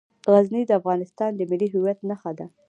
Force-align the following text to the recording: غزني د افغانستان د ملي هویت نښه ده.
غزني 0.31 0.63
د 0.67 0.71
افغانستان 0.79 1.31
د 1.35 1.41
ملي 1.51 1.67
هویت 1.73 1.99
نښه 2.09 2.31
ده. 2.37 2.45